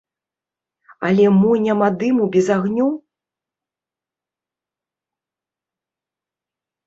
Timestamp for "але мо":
1.07-1.51